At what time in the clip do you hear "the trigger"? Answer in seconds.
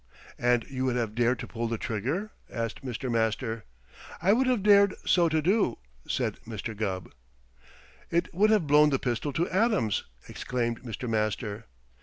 1.67-2.31